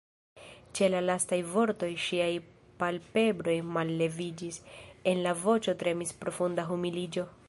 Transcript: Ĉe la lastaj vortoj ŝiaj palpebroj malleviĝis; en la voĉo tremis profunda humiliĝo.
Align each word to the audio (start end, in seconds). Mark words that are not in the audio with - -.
Ĉe 0.77 0.87
la 0.91 1.01
lastaj 1.09 1.37
vortoj 1.49 1.89
ŝiaj 2.05 2.29
palpebroj 2.79 3.57
malleviĝis; 3.75 4.57
en 5.13 5.23
la 5.27 5.35
voĉo 5.45 5.77
tremis 5.83 6.17
profunda 6.25 6.67
humiliĝo. 6.73 7.33